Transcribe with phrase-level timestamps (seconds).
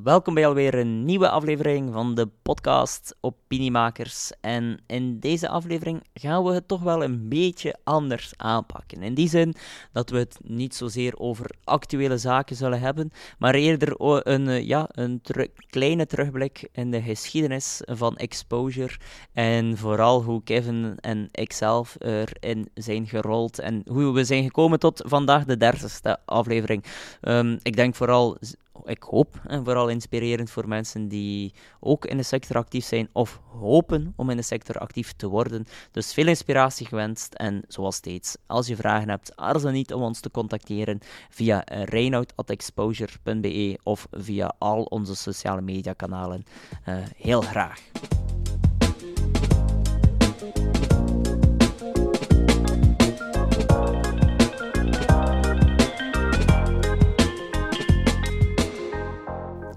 [0.00, 4.32] Welkom bij alweer een nieuwe aflevering van de podcast Opiniemakers.
[4.40, 9.02] En in deze aflevering gaan we het toch wel een beetje anders aanpakken.
[9.02, 9.54] In die zin
[9.92, 13.94] dat we het niet zozeer over actuele zaken zullen hebben, maar eerder
[14.28, 15.22] een, eh, ja, een
[15.66, 18.96] kleine terugblik in de geschiedenis van exposure.
[19.32, 25.02] En vooral hoe Kevin en ikzelf erin zijn gerold en hoe we zijn gekomen tot
[25.06, 26.84] vandaag de dertigste aflevering.
[27.20, 28.38] Um, ik denk vooral
[28.84, 33.40] ik hoop, en vooral inspirerend voor mensen die ook in de sector actief zijn of
[33.60, 35.66] hopen om in de sector actief te worden.
[35.90, 40.20] Dus veel inspiratie gewenst en zoals steeds, als je vragen hebt, aarzel niet om ons
[40.20, 40.98] te contacteren
[41.30, 46.44] via reinoud.exposure.be of via al onze sociale media kanalen.
[46.88, 47.80] Uh, heel graag.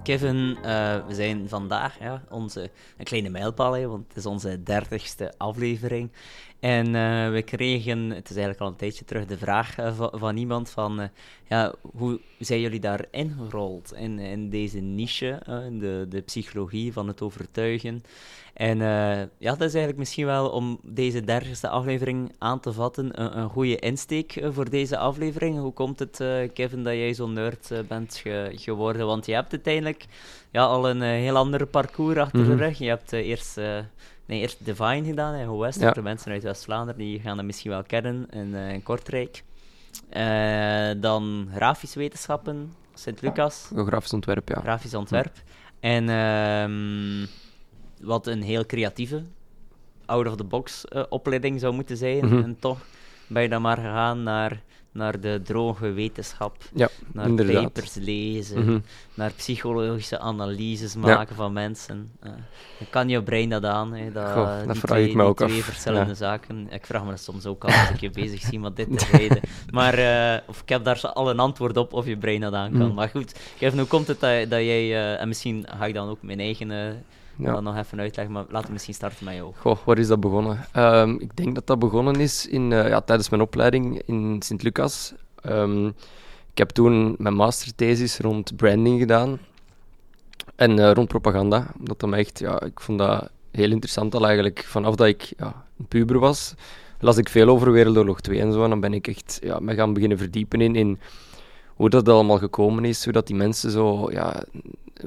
[0.06, 5.32] Kevin, uh, we zijn vandaag ja, onze, een kleine mijlpaal, want het is onze dertigste
[5.36, 6.10] aflevering.
[6.66, 10.10] En uh, we kregen, het is eigenlijk al een tijdje terug, de vraag uh, van,
[10.12, 11.08] van, iemand van,
[11.48, 17.08] ja, hoe zijn jullie daarin gerold in, in deze niche, in de, de psychologie van
[17.08, 18.02] het overtuigen?
[18.54, 18.78] En
[19.38, 23.48] ja, dat is eigenlijk misschien wel om deze dertigste aflevering aan te vatten, een, een
[23.48, 25.58] goede insteek voor deze aflevering.
[25.58, 26.16] Hoe komt het,
[26.52, 29.06] Kevin, dat jij zo'n nerd bent ge geworden?
[29.06, 30.06] Want je hebt uiteindelijk
[30.50, 32.58] ja, al een heel ander parcours achter de mhm.
[32.58, 32.78] rug.
[32.78, 33.58] Je hebt eerst,
[34.26, 35.80] nee, eerst Divine gedaan in West.
[35.80, 35.90] Ja.
[35.90, 39.44] De mensen uit West-Vlaanderen die gaan dat misschien wel kennen in, in Kortrijk.
[41.00, 43.70] dan grafische wetenschappen, Sint-Lucas.
[43.74, 44.60] Grafisch ontwerp, ja.
[44.60, 45.32] Grafisch ontwerp.
[45.80, 46.08] En...
[46.08, 47.26] ehm
[48.00, 49.22] wat een heel creatieve,
[50.06, 52.26] out-of-the-box uh, opleiding zou moeten zijn.
[52.26, 52.42] Mhm.
[52.42, 52.78] En toch
[53.26, 54.62] ben je dan maar gegaan naar,
[54.96, 58.78] naar de droge wetenschap, ja, naar papers lezen, mhm.
[59.14, 62.10] naar psychologische analyses maken van mensen.
[62.24, 62.30] Uh,
[62.78, 66.14] dan kan je brein dat aan, hè, dat, Goh, dat die twee, die twee verschillende
[66.14, 66.66] zaken.
[66.70, 69.16] Ik vraag me dat soms ook al als ik je bezig zie met dit te
[69.16, 69.40] reden.
[69.70, 72.70] Maar, uh, of ik heb daar al een antwoord op of je brein dat aan
[72.70, 72.86] kan.
[72.86, 72.94] Mhm.
[72.94, 76.22] Maar goed, Kevin, hoe komt het dat, dat jij, en misschien ga ik dan ook
[76.22, 76.70] mijn eigen
[77.36, 77.52] ja.
[77.52, 79.52] dat nog even uitleggen, maar laten we misschien starten met jou.
[79.56, 80.66] Goh, waar is dat begonnen?
[80.72, 85.14] Ehm, ik denk dat dat begonnen is in, uh, ja, tijdens mijn opleiding in Sint-Lucas.
[85.46, 85.94] Um,
[86.56, 89.38] ik heb toen mijn masterthesis rond branding gedaan
[90.54, 91.66] en uh, rond propaganda.
[91.78, 94.64] Dat dat echt, ja, ik vond dat heel interessant al eigenlijk.
[94.64, 96.54] Vanaf dat ik ja, een puber was,
[97.00, 98.64] las ik veel over Wereldoorlog 2 en zo.
[98.64, 100.98] En dan ben ik echt ja, me gaan beginnen verdiepen in, in
[101.74, 104.44] hoe dat allemaal gekomen is, hoe dat die mensen zo, ja,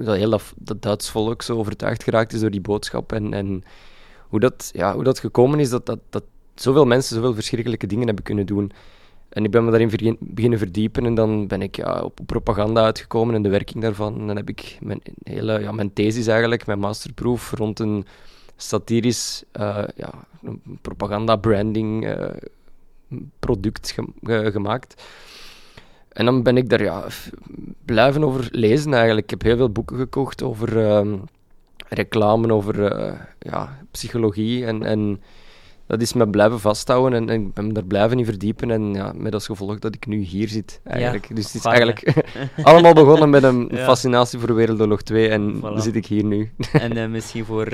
[0.04, 3.64] dat heel dat, dat Duits volk zo overtuigd geraakt is door die boodschap en, en
[4.28, 6.24] hoe, dat, ja, hoe dat gekomen is dat, dat, dat
[6.56, 8.72] zoveel mensen zoveel verschrikkelijke dingen hebben kunnen doen.
[9.30, 13.36] En ik ben me daarin beginnen verdiepen en dan ben ik ja, op propaganda uitgekomen
[13.36, 14.20] en de werking daarvan.
[14.20, 18.06] En dan heb ik mijn, hele, ja, mijn thesis eigenlijk, mijn masterproef rond een
[18.56, 20.14] satirisch uh, ja,
[20.82, 22.30] propaganda-branding uh,
[23.40, 23.96] product
[24.26, 25.04] gemaakt.
[26.10, 27.06] En dan ben ik daar ja,
[27.86, 29.24] blijven over lezen eigenlijk.
[29.24, 31.14] Ik heb heel veel boeken gekocht over uh,
[31.88, 34.66] reclame, over uh, ja, psychologie.
[34.66, 35.22] En, en
[35.88, 38.72] dat is me blijven vasthouden en, en ik ben me daar blijven in verdiepen.
[38.72, 41.36] En ja, met als gevolg dat ik nu hier zit eigenlijk.
[41.36, 42.24] dus het is eigenlijk
[42.64, 46.52] allemaal begonnen met een fascinatie voor Wereldoorlog 2 en dan zit ik hier nu.
[46.72, 47.68] en uh, misschien voor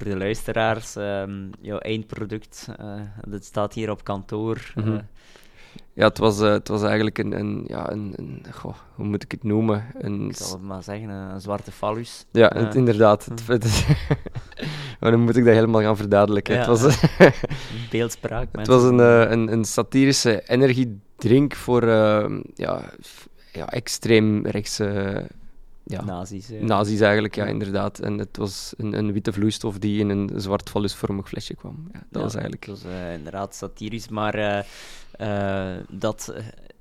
[0.00, 4.72] voor de luisteraars, um, jouw eindproduct, uh, dat staat hier op kantoor.
[4.74, 5.00] Mm -hmm.
[5.92, 9.22] Ja, het was, uh, het was eigenlijk een, een, ja, een, een goh, hoe moet
[9.22, 9.84] ik het noemen?
[9.98, 12.26] Een, ik zal het maar zeggen, een zwarte fallus.
[12.30, 13.24] Ja, het, inderdaad.
[13.24, 13.52] Het, hm.
[13.52, 13.86] het,
[15.00, 16.54] maar dan moet ik dat helemaal gaan verduidelijken.
[16.54, 17.00] Ja, het was,
[17.90, 18.48] beeldspraak.
[18.52, 22.82] Het was een, uh, een, een satirische energiedrink voor uh, ja,
[23.52, 25.26] ja, extreem rechtse
[25.84, 26.48] ja, nazi's.
[26.60, 27.98] Nazi's eigenlijk, ja, inderdaad.
[27.98, 31.88] En het was een, een witte vloeistof die in een zwart vallusvormig flesje kwam.
[31.92, 32.66] Ja, dat was eigenlijk...
[32.66, 34.58] Het was inderdaad satirisch, maar uh,
[35.88, 36.32] dat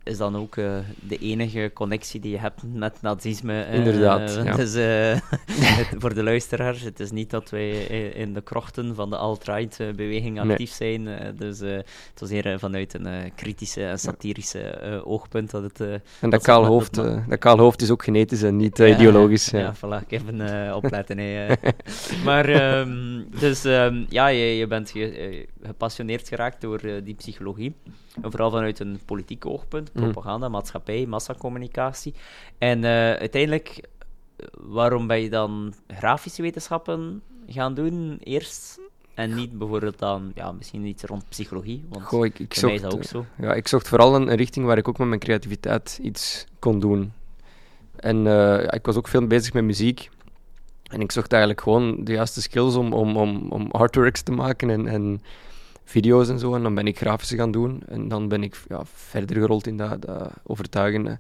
[0.09, 3.67] is dan ook uh, de enige connectie die je hebt met nazisme.
[3.67, 4.39] Uh, Inderdaad.
[4.43, 4.55] Ja.
[4.55, 4.73] Dus,
[5.77, 7.71] het, voor de luisteraars, het is niet dat wij
[8.13, 11.07] in de krochten van de alt-right-beweging actief zijn.
[11.37, 16.01] dus het was hier vanuit een kritische en satirische oogpunt dat het.
[16.19, 19.49] en dat, kaal, hoofd, dat kaal hoofd is ook genetisch en niet ideologisch.
[19.49, 21.17] Ja, ja voilà, ik even opletten.
[22.23, 27.73] maar, um, dus um, ja, je, je bent ge, gepassioneerd geraakt door die psychologie.
[28.21, 30.03] Vooral vanuit een politiek oogpunt, mhm.
[30.03, 32.13] propaganda, maatschappij, massacommunicatie.
[32.57, 33.87] En uh, uiteindelijk,
[34.53, 38.79] waarom ben je dan grafische wetenschappen gaan doen eerst?
[39.13, 43.03] En niet bijvoorbeeld dan, ja, misschien iets rond psychologie, want Goh, ik, ik zocht, ook
[43.03, 43.25] zo.
[43.37, 47.11] Ja, ik zocht vooral een, richting waar ik ook met mijn creativiteit iets kon doen.
[47.95, 50.09] En uh, ja, ik was ook veel bezig met muziek.
[50.83, 54.69] En ik zocht eigenlijk gewoon de juiste skills om, om, om, om artworks te maken
[54.69, 55.21] en, en
[55.89, 56.55] video's en zo.
[56.55, 57.81] En dan ben ik grafische gaan doen.
[57.87, 61.19] En dan ben ik ja, verder gerold in dat, dat overtuigende.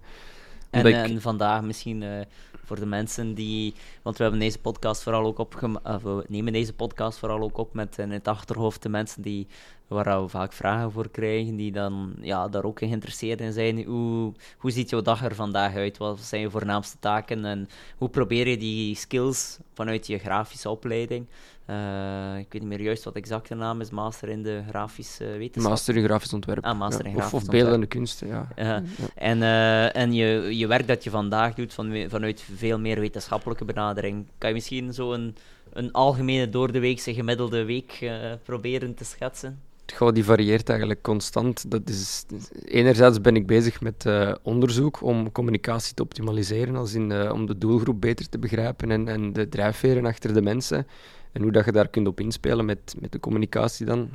[0.69, 2.19] En, en, vandaag misschien uh,
[2.63, 3.73] voor de mensen die.
[4.01, 6.03] Want we hebben deze podcast vooral ook opgemaakt.
[6.03, 9.47] We nemen deze podcast vooral ook op met in het achterhoofd de mensen die
[9.87, 13.83] waar we vaak vragen voor krijgen, die dan ja, daar ook geïnteresseerd in zijn.
[13.83, 15.97] Hoe, hoe ziet jouw dag er vandaag uit?
[15.97, 17.45] Wat zijn je voornaamste taken?
[17.45, 21.25] En hoe probeer je die skills vanuit je grafische opleiding?
[21.69, 25.25] Uh, ik weet niet meer juist wat exact de naam is, master in de grafische
[25.25, 25.71] wetenschap.
[25.71, 26.63] Master in grafisch ontwerp.
[26.65, 28.47] Ah, master in grafisch of, of beeldende kunsten, ja.
[28.55, 28.83] ja.
[29.15, 33.65] En, uh, en je, je werk dat je vandaag doet van, vanuit veel meer wetenschappelijke
[33.65, 35.35] benadering, kan je misschien zo een,
[35.73, 38.11] een algemene door de weekse gemiddelde week
[38.43, 39.59] proberen te schetsen?
[39.95, 41.71] Goh, die varieert eigenlijk constant.
[41.71, 42.25] Dat is,
[42.65, 47.45] enerzijds ben ik bezig met uh, onderzoek om communicatie te optimaliseren, als in, uh, om
[47.45, 50.87] de doelgroep beter te begrijpen en, en de drijfveren achter de mensen.
[51.31, 54.09] En hoe dat je daar kunt op inspelen met, met de communicatie dan.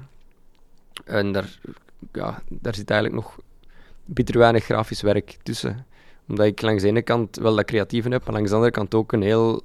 [1.04, 1.58] En daar,
[2.12, 3.38] ja, daar zit eigenlijk nog
[4.04, 5.86] bitter weinig grafisch werk tussen.
[6.28, 8.94] Omdat ik langs de ene kant wel dat creatieve heb, maar langs de andere kant
[8.94, 9.62] ook een heel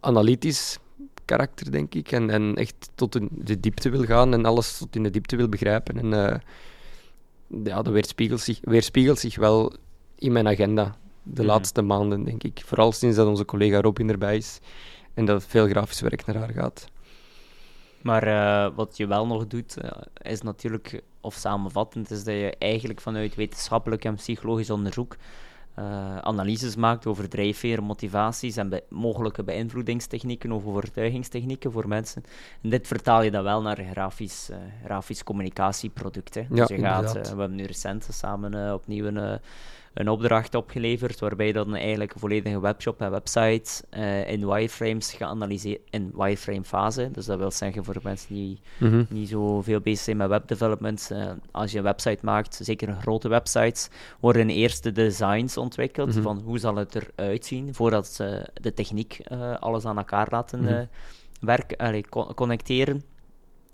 [0.00, 0.78] analytisch
[1.24, 2.12] karakter, denk ik.
[2.12, 5.36] En, en echt tot de, de, diepte wil gaan en alles tot in de diepte
[5.36, 5.98] wil begrijpen.
[5.98, 6.34] En uh,
[7.64, 9.72] ja, dat weerspiegelt zich, weerspiegelt zich wel
[10.18, 11.50] in mijn agenda de mhm.
[11.50, 12.62] laatste maanden, denk ik.
[12.64, 14.60] Vooral sinds dat onze collega Robin erbij is
[15.14, 16.92] en dat veel grafisch werk naar haar gaat.
[18.02, 19.90] Maar uh, wat je wel nog doet, uh,
[20.22, 25.16] is natuurlijk, of samenvattend, is dat je eigenlijk vanuit wetenschappelijk en psychologisch onderzoek
[25.78, 32.24] uh, analyses maakt over drijfveren, motivaties en mogelijke beïnvloedingstechnieken of overtuigingstechnieken voor mensen.
[32.62, 36.34] En dit vertaal je dan wel naar grafisch, uh, grafisch communicatieproduct.
[36.34, 36.42] Hè.
[36.48, 39.40] Dus je gaat, we hebben nu recent samen opnieuw een
[39.94, 45.80] een opdracht opgeleverd waarbij dan eigenlijk een volledige webshop en website uh, in wireframes geanalyseerd,
[45.90, 47.08] in wireframe fase.
[47.12, 51.08] Dus dat wil zeggen voor mensen die mm niet zo veel bezig zijn met webdevelopment,
[51.12, 53.88] uh, als je een website maakt, zeker grote websites,
[54.20, 56.22] worden eerst de designs ontwikkeld mhm.
[56.22, 60.60] van hoe zal het eruit zien voordat ze de techniek uh, alles aan elkaar laten
[60.60, 60.88] mm
[61.40, 62.04] werken,
[62.34, 63.02] connecteren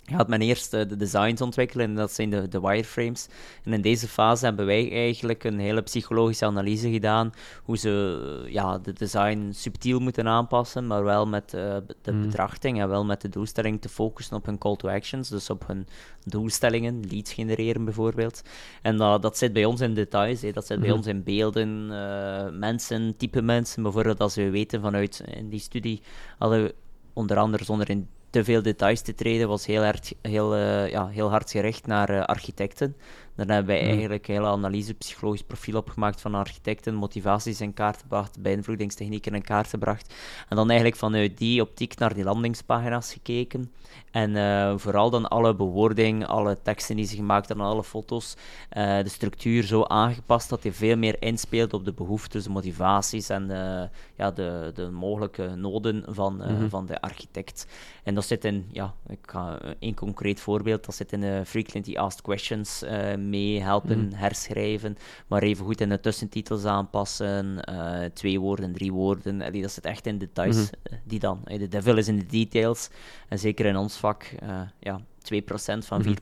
[0.05, 3.29] gaat men eerst de designs ontwikkelen en dat zijn de, de wireframes.
[3.65, 7.33] En in deze fase hebben wij eigenlijk een hele psychologische analyse gedaan
[7.63, 12.23] hoe ze ja, de design subtiel moeten aanpassen, maar wel met uh, de mm.
[12.23, 15.67] betrachting en wel met de doelstelling te focussen op hun call to actions, dus op
[15.67, 15.87] hun
[16.25, 18.43] doelstellingen, leads genereren bijvoorbeeld.
[18.83, 20.97] En dat, dat zit bij ons in details, dat zit bij mhm.
[20.97, 23.83] ons in beelden, uh, mensen, type mensen.
[23.83, 26.03] Bijvoorbeeld als we weten vanuit in die studie
[26.39, 26.75] hadden we
[27.13, 31.09] onder andere zonder in te veel details te treden, was heel, hard, heel, uh, ja,
[31.09, 32.97] heel hard gericht naar uh, architecten.
[33.41, 33.91] Dan hebben wij mm.
[33.91, 39.43] eigenlijk een hele analyse, psychologisch profiel opgemaakt van architecten, motivaties in kaart gebracht, beïnvloedingstechnieken in
[39.43, 40.15] kaart gebracht.
[40.49, 43.73] En dan eigenlijk vanuit die optiek naar die landingspagina's gekeken.
[44.11, 48.37] En uh, vooral dan alle bewoording, alle teksten die ze gemaakt hebben, alle foto's,
[48.73, 53.29] uh, de structuur zo aangepast dat hij veel meer inspeelt op de behoeftes, de motivaties
[53.29, 56.69] en de, ja, de, de mogelijke noden van, uh, mm -hmm.
[56.69, 57.67] van de architect.
[58.05, 61.97] En dat zit in, ja, ik ga een concreet voorbeeld, dat zit in de frequently
[61.97, 62.83] asked questions
[63.31, 64.13] mee helpen mm.
[64.13, 64.97] herschrijven,
[65.27, 69.85] maar even goed in de tussentitels aanpassen, uh, twee woorden, drie woorden, Allee, dat zit
[69.85, 70.99] echt in details, mm -hmm.
[71.05, 71.41] die dan.
[71.45, 72.91] De devil is in de details,
[73.29, 76.07] en zeker in ons vak, uh, ja, 2% van 4%.
[76.07, 76.15] Mm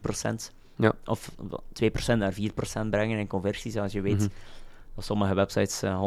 [0.77, 0.85] -hmm.
[0.85, 0.93] Ja.
[1.05, 1.31] Of
[1.73, 4.13] 2% naar 4% brengen in conversies, als je weet...
[4.13, 4.57] Mm -hmm.
[4.99, 6.03] Als sommige websites uh,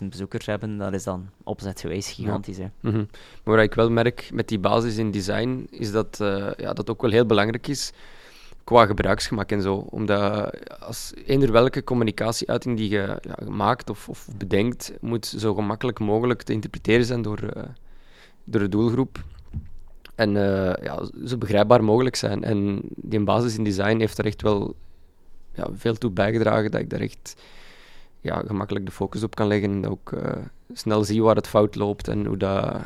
[0.00, 2.56] 100.000 bezoekers hebben, dat is dan opzetgewijs gigantisch.
[2.56, 2.70] Ja.
[2.80, 3.08] Mm -hmm.
[3.44, 6.90] Maar wat ik wel merk met die basis in design, is dat uh, ja, dat
[6.90, 7.92] ook wel heel belangrijk is
[8.66, 9.74] qua gebruiksgemak en zo.
[9.74, 13.18] Omdat als eender welke communicatieuiting die je
[13.48, 17.62] maakt of, of, bedenkt, moet zo gemakkelijk mogelijk te interpreteren zijn door, uh,
[18.44, 19.24] door de doelgroep.
[20.14, 22.44] En uh, ja, zo begrijpbaar mogelijk zijn.
[22.44, 24.74] En die basis in design heeft er echt wel
[25.54, 27.36] ja, veel toe bijgedragen dat ik daar echt
[28.20, 29.70] ja, gemakkelijk de focus op kan leggen.
[29.70, 30.32] En ook uh,
[30.72, 32.76] snel zie waar het fout loopt en hoe, dat,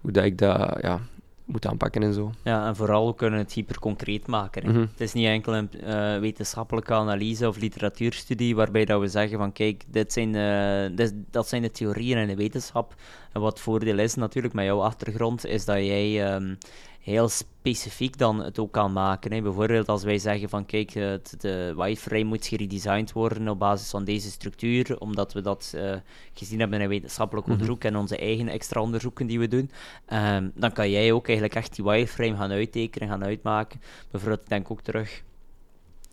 [0.00, 1.00] hoe dat ik dat ja,
[1.48, 2.32] moet aanpakken en zo.
[2.42, 4.66] Ja, en vooral kunnen het hyper concreet maken.
[4.66, 4.88] Mm -hmm.
[4.90, 9.52] Het is niet enkel een uh, wetenschappelijke analyse of literatuurstudie waarbij dat we zeggen van
[9.52, 12.94] kijk, dit zijn, uh, dit, dat zijn de theorieën in de wetenschap.
[13.32, 16.58] En wat voordeel is natuurlijk met jouw achtergrond, is dat jij um,
[16.98, 19.32] heel specifiek dan het ook kan maken.
[19.32, 19.42] Hè.
[19.42, 24.04] Bijvoorbeeld als wij zeggen van kijk, het, de wireframe moet geredesigned worden op basis van
[24.04, 25.96] deze structuur, omdat we dat uh,
[26.32, 27.54] gezien hebben in wetenschappelijk mhm.
[27.54, 29.70] onderzoek en onze eigen extra onderzoeken die we doen,
[30.12, 33.80] um, dan kan jij ook eigenlijk echt die wireframe gaan uittekenen, gaan uitmaken.
[34.10, 35.22] Bijvoorbeeld, ik denk ook terug,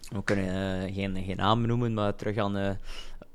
[0.09, 0.45] we kunnen
[0.87, 2.69] uh, geen, geen namen noemen, maar terug aan uh,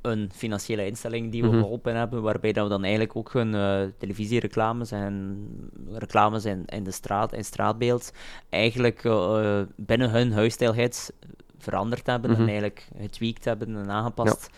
[0.02, 1.58] een financiële instelling die we Mhm.
[1.58, 5.46] geholpen hebben, waarbij dat we dan eigenlijk ook hun eh, televisiereclames en
[5.92, 8.12] reclames in, in de straat, in straatbeeld,
[8.48, 11.12] eigenlijk eh, binnen hun huisstijlheid
[11.58, 12.40] veranderd hebben Mhm.
[12.40, 14.50] en eigenlijk getweakt hebben en aangepast.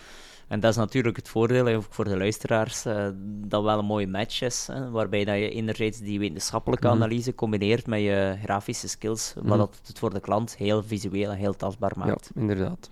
[0.48, 4.06] En dat is natuurlijk het voordeel, ook voor de luisteraars, eh, dat wel een mooie
[4.06, 6.96] match is, hè, waarbij dat je enerzijds die wetenschappelijke Mhm.
[6.96, 9.48] analyse combineert met je grafische skills, Mhm.
[9.48, 12.30] wat dat het voor de klant heel visueel en heel tastbaar maakt.
[12.34, 12.90] Ja, inderdaad.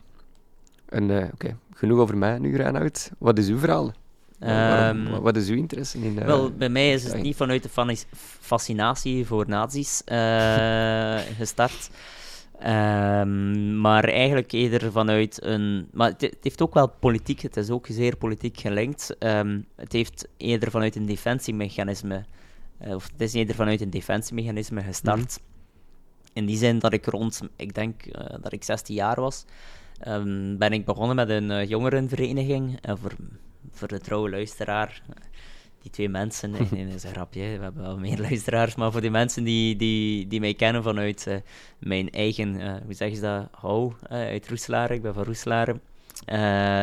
[0.91, 3.11] En eh, oké, genoeg over mij nu, Reinoud.
[3.19, 3.93] Wat is uw verhaal?
[4.39, 6.19] Ehm, wat is uw interesse in...
[6.19, 7.19] eh, Wel, bij mij is het ja.
[7.21, 7.97] niet vanuit de
[8.41, 11.91] fascinatie voor nazi's eh, gestart.
[12.59, 15.89] Ehm, maar eigenlijk eerder vanuit een.
[15.93, 19.17] Maar het, het heeft ook wel politiek, het is ook zeer politiek gelinkt.
[19.19, 22.25] Ehm, het heeft eerder vanuit een defensiemechanisme.
[22.79, 25.41] of het is eerder vanuit een defensiemechanisme gestart.
[26.33, 28.03] In die zin dat ik rond, ik denk
[28.43, 29.45] dat ik 16 jaar was,
[30.01, 32.79] ehm, ben ik begonnen met een eh, jongerenvereniging.
[32.81, 33.13] En voor,
[33.71, 35.15] voor de trouwe luisteraar, eh,
[35.83, 38.93] die twee mensen, nee, nee, dat is een grapje, we hebben wel meer luisteraars, maar
[38.93, 41.37] voor die mensen die, die, die mij kennen vanuit eh,
[41.79, 45.81] mijn eigen, eh, hoe zeggen ze dat, hou, eh, uit Roeselare, ik ben van Roeselare.
[46.25, 46.39] Eh,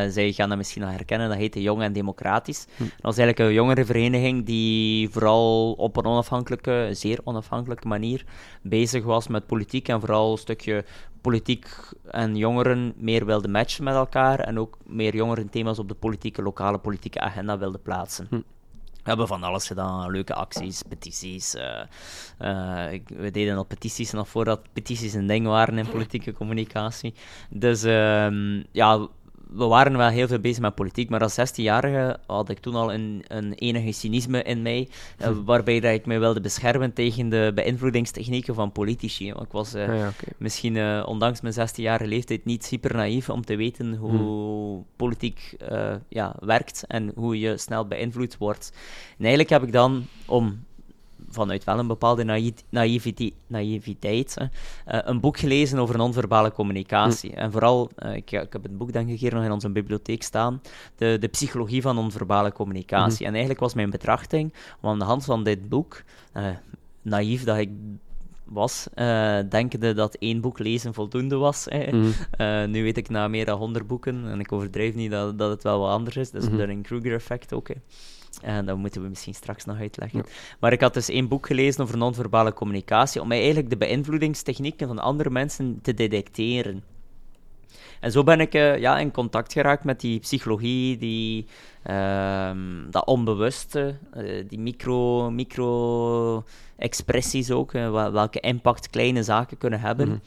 [0.08, 2.66] zij gaan dat misschien nog herkennen, dat heette Jong en Democratisch.
[2.76, 2.82] Hm.
[2.82, 8.24] Dat was eigenlijk een jongerenvereniging die vooral op een onafhankelijke, zeer onafhankelijke manier
[8.62, 10.84] bezig was met politiek en vooral een stukje
[11.20, 11.68] politiek
[12.10, 16.42] en jongeren meer wilde matchen met elkaar en ook meer jongeren thema's op de politieke,
[16.42, 18.26] lokale politieke agenda wilde plaatsen.
[18.30, 18.40] Hm.
[19.08, 21.54] We hebben van alles gedaan, leuke acties, petities.
[21.54, 21.80] eh,
[22.38, 27.14] eh, we deden al petities nog voordat petities een ding waren in politieke communicatie.
[27.50, 29.08] Dus ehm, ja,
[29.50, 32.92] we waren wel heel veel bezig met politiek, maar als 16-jarige had ik toen al
[32.92, 34.88] een, een enige cynisme in mij,
[35.18, 39.32] eh, waarbij dat ik mij wilde beschermen tegen de beïnvloedingstechnieken van politici.
[39.32, 43.28] Want ik was eh, Ah, ja, misschien, eh, ondanks mijn 16-jarige leeftijd, niet super naïef
[43.28, 48.72] om te weten hoe politiek eh, ja, werkt en hoe je snel beïnvloed wordt.
[49.10, 50.66] En eigenlijk heb ik dan, om
[51.30, 54.44] vanuit wel een bepaalde naï- naïvite- naïviteit, hè,
[54.98, 57.34] eh, een boek gelezen over non-verbale communicatie.
[57.34, 60.22] En vooral, eh, ik, ik heb het boek dan een keer nog in onze bibliotheek
[60.22, 60.62] staan,
[60.96, 63.18] de, de psychologie van non-verbale communicatie.
[63.26, 66.44] En eigenlijk was mijn betrachting om aan de hand van dit boek, eh,
[67.02, 67.70] naïef dat ik
[68.44, 68.86] was,
[69.48, 71.64] denkende dat één boek lezen voldoende was.
[71.68, 71.82] hè.
[72.30, 75.50] Eh, nu weet ik na meer dan 100 boeken, en ik overdrijf niet dat, dat
[75.50, 76.56] het wel wat anders is, dat is Mhm.
[76.56, 77.68] het Dunning-Kruger-effect ook.
[77.68, 77.74] hè.
[78.42, 80.18] En dat moeten we misschien straks nog uitleggen.
[80.18, 80.24] Ja.
[80.60, 84.86] Maar ik had dus één boek gelezen over non-verbale communicatie, om mij eigenlijk de beïnvloedingstechnieken
[84.86, 86.82] van andere mensen te detecteren.
[88.00, 91.46] En zo ben ik eh, ja, in contact geraakt met die psychologie, die,
[91.82, 99.80] ehm, dat onbewuste, eh, die micro, micro-expressies ook, eh, wel- welke impact kleine zaken kunnen
[99.80, 100.08] hebben.
[100.08, 100.18] Mhm.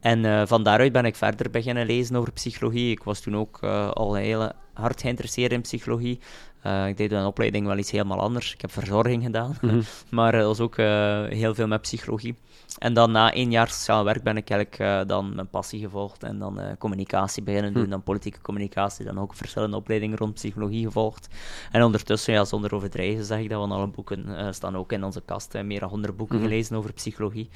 [0.00, 2.90] En eh, van daaruit ben ik verder beginnen lezen over psychologie.
[2.90, 6.18] Ik was toen ook eh, al heel hard geïnteresseerd in psychologie.
[6.62, 8.52] Eh, ik deed een opleiding wel iets helemaal anders.
[8.54, 9.80] Ik heb verzorging gedaan, Mhm.
[10.10, 12.34] maar dat was ook eh, heel veel met psychologie.
[12.78, 16.22] En dan na één jaar sociaal werk ben ik eigenlijk eh, dan mijn passie gevolgd
[16.22, 17.90] en dan communicatie beginnen doen, Hm.
[17.90, 21.28] dan politieke communicatie, dan ook verschillende opleidingen rond psychologie gevolgd.
[21.72, 25.22] En ondertussen, ja, zonder overdrijven zeg ik dat, want alle boeken staan ook in onze
[25.24, 25.62] kast.
[25.62, 26.44] meer dan 100 boeken Mhm.
[26.44, 27.48] gelezen over psychologie.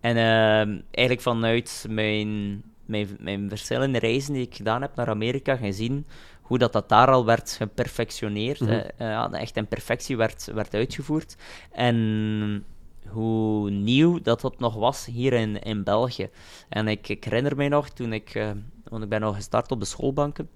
[0.00, 5.56] En ehm, eigenlijk vanuit mijn, mijn, mijn verschillende reizen die ik gedaan heb naar Amerika,
[5.56, 6.06] gezien
[6.50, 8.70] hoe dat, dat daar al werd geperfectioneerd, Mhm.
[8.70, 11.36] hè, eh, echt in perfectie werd, werd uitgevoerd.
[11.72, 12.64] En
[13.08, 16.28] hoe nieuw dat dat nog was hier in, in België.
[16.68, 18.50] En ik, ik herinner mij nog, toen ik, eh,
[18.88, 20.48] want ik ben al gestart op de schoolbanken,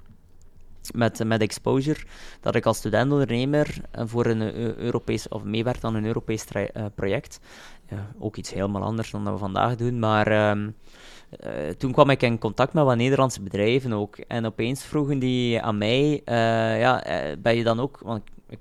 [0.93, 2.01] met, met Exposure,
[2.41, 6.85] dat ik als studentondernemer eh, voor een eh, Europees, of meewerkte aan een Europees eh,
[6.95, 7.41] project.
[7.91, 10.71] Ja, ook iets helemaal anders dan dat we vandaag doen, maar ehm,
[11.41, 14.17] eh, toen kwam ik in contact met wat Nederlandse bedrijven ook.
[14.17, 16.23] En opeens vroegen die aan mij,
[16.79, 17.03] ja,
[17.39, 18.59] ben je dan ook, want ik, ik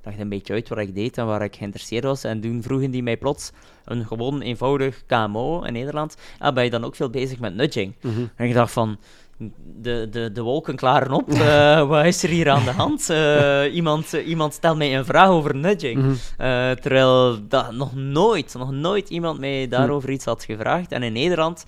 [0.00, 2.90] dacht een beetje uit wat ik deed en waar ik geïnteresseerd was, en toen vroegen
[2.90, 3.52] die mij plots
[3.86, 7.94] een gewoon eenvoudig KMO in Nederland, ah, ben je dan ook veel bezig met nudging?
[8.00, 8.26] Mhm.
[8.36, 8.98] En ik dacht van,
[9.38, 11.30] de, de, de wolken klaren op.
[11.32, 13.10] eh, wat is er hier aan de hand?
[13.10, 16.02] Eh, iemand, iemand stelt mij een vraag over nudging.
[16.02, 16.14] Mhm.
[16.36, 20.92] Eh, terwijl dat nog nooit, nog nooit iemand mij daarover iets had gevraagd.
[20.92, 21.64] En in Nederland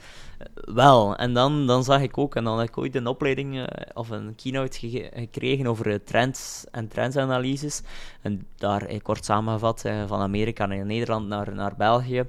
[0.55, 1.17] wel.
[1.17, 4.35] En dan, dan zag ik ook, en dan heb ik ooit een opleiding of een
[4.35, 4.79] keynote
[5.13, 7.83] gekregen over trends en trendsanalyses.
[8.23, 12.25] En daar, kort samengevat, van Amerika naar Nederland naar, naar België.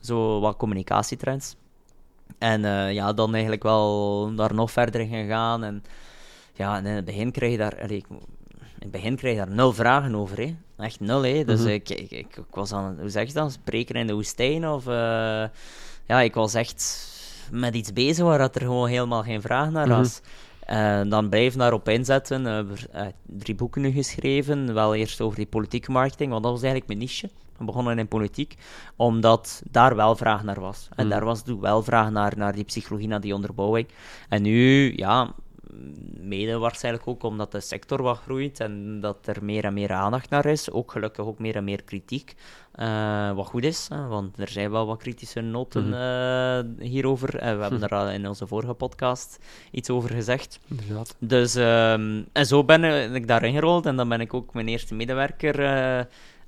[0.00, 1.56] Zo wat communicatietrends.
[2.38, 5.64] En eh, ja, dan eigenlijk wel daar nog verder in gegaan.
[5.64, 5.82] En
[6.54, 7.82] ja, en in het begin kreeg je daar...
[7.82, 8.18] allee, ik, in
[8.78, 10.56] het begin kreeg je daar nul vragen over, hè.
[10.76, 11.44] Echt nul, hè.
[11.44, 11.68] Dus Mhm.
[11.68, 12.96] ik, ik, ik, ik was aan...
[13.00, 13.52] Hoe zeg je dat?
[13.52, 14.86] Spreken in de woestijn, of...
[14.86, 15.44] eh,
[16.06, 17.06] ja, ik was echt
[17.50, 19.96] met iets bezig waar dat er gewoon helemaal geen vraag naar Mhm.
[19.96, 20.20] was.
[20.72, 22.46] Uh, dan blijven daarop inzetten.
[22.46, 24.74] Uh, drie boeken nu geschreven.
[24.74, 27.30] Wel eerst over die politieke marketing, want dat was eigenlijk mijn niche.
[27.58, 28.56] We begonnen in politiek,
[28.96, 30.88] omdat daar wel vraag naar was.
[30.96, 31.10] En mm.
[31.10, 33.88] daar was wel vraag naar, naar die psychologie, naar die onderbouwing.
[34.28, 35.34] En nu, ja,
[36.20, 40.30] mede waarschijnlijk ook omdat de sector wat groeit en dat er meer en meer aandacht
[40.30, 40.70] naar is.
[40.70, 42.34] Ook gelukkig ook meer en meer kritiek.
[42.74, 47.34] Uh, wat goed is, want er zijn wel wat kritische noten uh, hierover.
[47.34, 49.38] Uh, we hebben er al in onze vorige podcast
[49.70, 50.60] iets over gezegd.
[50.68, 51.16] Inderdaad.
[51.18, 54.94] Dus, um, en zo ben ik daarin gerold en dan ben ik ook mijn eerste
[54.94, 55.54] medewerker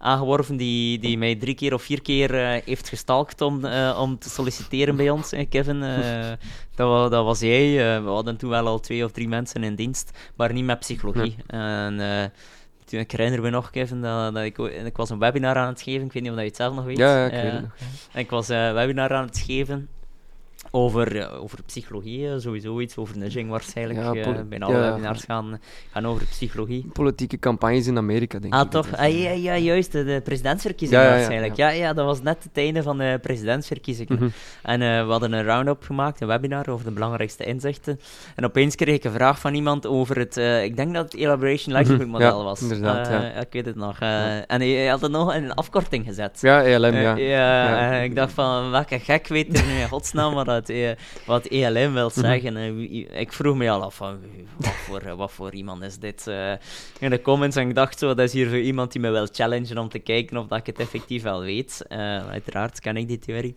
[0.00, 4.19] aangeworven die, die mij drie keer of vier keer uh, heeft gestalkt om, uh, om
[4.19, 5.83] te solliciteren bij ons, Kevin.
[5.83, 6.28] Uh,
[6.75, 8.02] dat, dat, was jij.
[8.02, 11.37] we hadden toen wel al twee of drie mensen in dienst, maar niet met psychologie.
[11.47, 12.33] En,
[12.85, 15.83] toen, ik herinner me nog, Kevin, dat, dat ik, ik was een webinar aan het
[15.83, 16.07] geven.
[16.07, 16.99] Ik weet niet of je het zelf nog weet.
[16.99, 17.73] Ja, ja ik weet het nog.
[18.14, 19.88] Ik was een webinar aan het geven
[20.71, 23.99] over, over psychologie, sowieso iets over nudging waarschijnlijk.
[23.99, 25.61] Ja, uh, bijna alle webinars gaan,
[25.91, 26.87] gaan over psychologie.
[26.93, 28.71] Politieke campagnes in Amerika, denk ah, ik.
[28.71, 28.97] Toch?
[28.97, 31.57] Ah, ja, ja, juist, de, presidentsverkiezingen waarschijnlijk.
[31.57, 31.93] Ja ja.
[31.93, 34.15] dat was net het einde van de presidentsverkiezingen.
[34.15, 34.29] Mhm.
[34.62, 38.00] En uh, we hadden een round-up gemaakt, een webinar over de belangrijkste inzichten.
[38.37, 41.75] En opeens kreeg ik een vraag van iemand over het, ik denk dat het Elaboration
[41.75, 42.11] Likelihood mhm.
[42.11, 42.62] model was.
[42.62, 43.41] inderdaad, ja.
[43.41, 43.99] Ik weet het nog.
[44.00, 46.39] En hij had het nog in een afkorting gezet.
[46.41, 47.17] Ja, ELM, ja.
[47.17, 50.95] ja, ik dacht van, welke gek weet er nu in godsnaam wat wat, e,
[51.26, 52.21] wat ELM wil mhm.
[52.21, 52.57] zeggen.
[53.19, 54.19] ik vroeg me al af van
[54.57, 56.52] wat voor, wat voor iemand is dit uh,
[56.99, 57.57] in de comments.
[57.57, 59.99] En ik dacht zo, dat is hier voor iemand die me wil challengen om te
[59.99, 61.85] kijken of dat ik het effectief wel weet.
[61.88, 63.57] Uiteraard ken ik die theorie.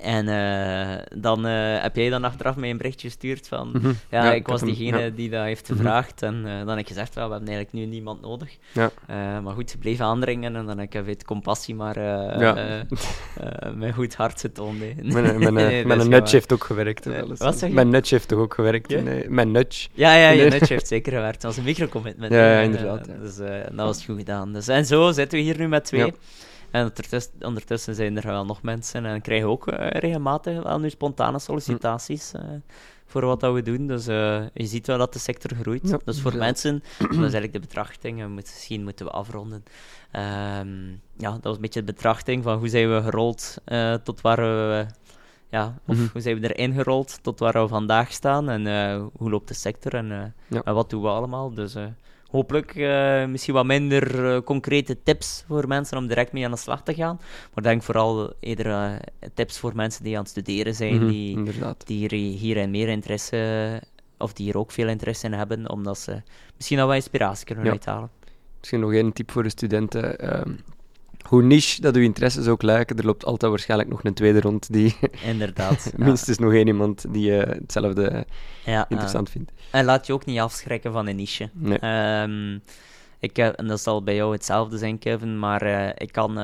[0.00, 3.68] En uh, dan uh, heb jij dan achteraf mij een berichtje gestuurd van...
[3.68, 3.96] Mm -hmm.
[4.10, 5.08] ja, ja, ik was diegene ja.
[5.08, 5.76] die dat heeft mhm.
[5.76, 6.22] gevraagd.
[6.22, 8.56] En uh, dan heb ik gezegd, well, we hebben eigenlijk nu niemand nodig.
[8.72, 8.90] Ja.
[9.40, 11.98] maar goed, ze bleven aandringen en dan heb ik het compassie maar
[13.74, 14.78] met goed hart getoond.
[14.78, 17.04] Mijn, mijn, nee, mijn nudge heeft ook gewerkt.
[17.38, 17.74] Wat zeg je?
[17.74, 18.90] Mijn nudge heeft toch ook gewerkt?
[18.90, 19.00] Ja?
[19.00, 19.88] Nee, mijn nudge.
[19.92, 21.42] Ja, ja, je nudge heeft zeker gewerkt.
[21.42, 22.32] Dat was een microcommitment.
[22.32, 23.08] Ja, ja inderdaad.
[23.20, 24.52] Dus dat was goed gedaan.
[24.52, 26.12] Dus, en zo zitten we hier nu met twee.
[26.70, 26.92] En
[27.40, 32.32] ondertussen, zijn er wel nog mensen en krijgen ook uh, regelmatig wel nu spontane sollicitaties
[32.36, 32.42] uh,
[33.06, 33.86] voor wat dat we doen.
[33.86, 35.88] Dus uh, je ziet wel dat de sector groeit.
[35.88, 36.38] Ja, dus voor ja.
[36.38, 39.64] mensen, dat is eigenlijk de betrachting, misschien moeten we afronden.
[40.60, 43.56] Um, ja, dat was een beetje de betrachting van hoe zijn we gerold
[44.02, 44.86] tot waar we
[45.50, 46.08] ja, of mm-hmm.
[46.12, 48.66] hoe zijn we erin gerold tot waar we vandaag staan en
[49.12, 50.62] hoe loopt de sector en, ja.
[50.62, 51.54] en, wat doen we allemaal.
[51.54, 51.76] Dus
[52.30, 56.56] hopelijk uh, misschien wat minder uh, concrete tips voor mensen om direct mee aan de
[56.56, 57.20] slag te gaan.
[57.54, 58.96] Maar denk vooral eerder uh,
[59.34, 62.88] tips voor mensen die aan het studeren zijn, mm -hmm, die, die hier en meer
[62.88, 63.82] interesse,
[64.18, 66.22] of die hier ook veel interesse in hebben, omdat ze
[66.56, 67.70] misschien al wat inspiratie kunnen ja.
[67.70, 68.10] uithalen.
[68.58, 70.18] Misschien nog één tip voor de studenten.
[71.26, 74.40] Ehm, hoe niche dat uw interesses ook lijken, er loopt altijd waarschijnlijk nog een tweede
[74.40, 74.96] rond die...
[75.32, 75.92] Inderdaad.
[75.96, 78.26] minstens nog één iemand die uh, hetzelfde
[78.64, 79.52] ja, interessant uh, vindt.
[79.70, 81.50] En laat je ook niet afschrikken van een niche.
[81.52, 82.22] Nee.
[82.22, 82.62] Um,
[83.18, 86.38] ik, en dat zal bij jou hetzelfde zijn, Kevin, maar uh, ik, kan,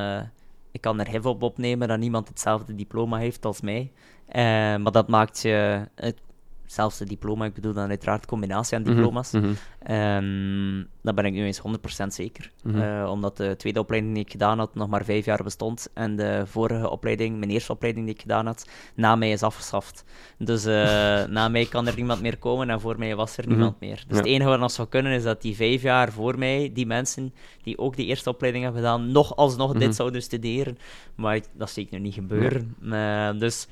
[0.70, 3.92] ik kan er heel op opnemen dat niemand hetzelfde diploma heeft als mij.
[4.78, 5.88] maar dat maakt je...
[5.94, 6.16] Het,
[6.72, 9.30] zelfs de diploma, ik bedoel dan uiteraard combinatie aan mhm, diploma's.
[9.30, 10.86] Mm -hmm.
[11.02, 11.60] dat ben ik nu eens
[12.04, 12.50] 100% zeker.
[12.62, 12.82] Mm -hmm.
[12.82, 15.88] uh, omdat de tweede opleiding die ik gedaan had nog maar vijf jaar bestond.
[15.94, 20.04] En de vorige opleiding, mijn eerste opleiding die ik gedaan had, na mij is afgeschaft.
[20.38, 20.72] Dus uh,
[21.36, 23.58] na mij kan er niemand meer komen en voor mij was er mm -hmm.
[23.58, 23.96] niemand meer.
[23.96, 24.16] Dus ja.
[24.16, 27.34] het enige wat nog zou kunnen is dat die vijf jaar voor mij, die mensen
[27.62, 29.92] die ook die eerste opleiding hebben gedaan, nog alsnog dit mhm.
[29.92, 30.78] zouden studeren.
[31.14, 32.76] Maar dat zie ik nu niet gebeuren.
[32.80, 33.32] Ja.
[33.32, 33.68] dus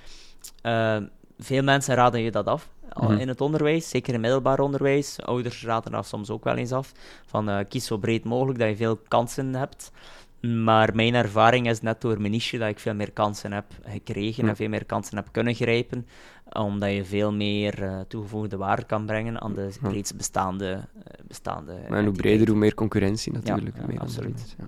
[1.40, 2.70] veel mensen raden je dat af.
[2.94, 3.12] Mhm.
[3.12, 5.20] in het onderwijs, zeker in middelbaar onderwijs.
[5.22, 6.92] Ouders raden dat soms ook wel eens af.
[7.26, 9.92] Van uh, kies zo breed mogelijk, dat je veel kansen hebt.
[10.40, 14.48] Maar mijn ervaring is net door mijn niche dat ik veel meer kansen heb gekregen
[14.48, 16.06] en veel meer kansen heb kunnen grijpen,
[16.52, 21.78] omdat je veel meer uh, toegevoegde waarde kan brengen aan de reeds bestaande, uh, bestaande
[21.88, 23.76] Maar hoe breder, hoe meer concurrentie natuurlijk.
[23.76, 24.56] Ja, ja absoluut.
[24.58, 24.64] Ja.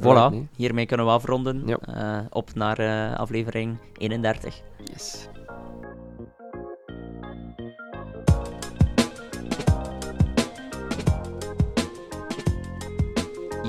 [0.00, 1.68] Voilà, hiermee kunnen we afronden.
[1.68, 4.60] Uh, op naar aflevering 31.
[4.84, 5.28] Yes.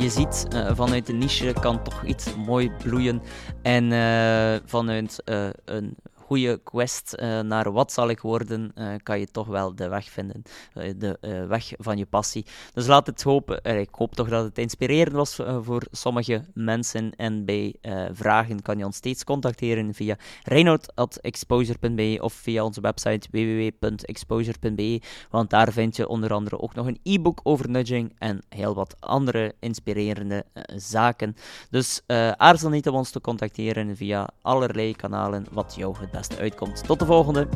[0.02, 3.22] Je ziet, uh, vanuit de niche kan toch iets mooi bloeien.
[3.62, 5.96] En uh, vanuit uh, een
[6.32, 10.10] goede quest uh, naar wat zal ik worden, uh, kan je toch wel de weg
[10.10, 10.44] vinden.
[10.74, 12.46] Uh, de weg van je passie.
[12.74, 13.63] Dus laat het hopen.
[13.63, 17.15] ik hoop toch dat het inspirerend was voor sommige mensen.
[17.15, 17.76] En bij
[18.12, 25.02] vragen kan je ons steeds contacteren via reinoud.exposure.be of via onze website www.exposure.be.
[25.30, 28.96] Want daar vind je onder andere ook nog een e-book over nudging en heel wat
[29.00, 31.36] andere inspirerende zaken.
[31.70, 32.02] Dus
[32.38, 36.84] aarzel niet om ons te contacteren via allerlei kanalen wat jou het beste uitkomt.
[36.86, 37.48] Tot de volgende!